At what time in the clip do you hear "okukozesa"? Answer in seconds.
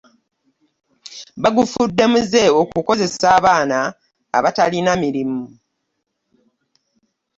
2.61-3.27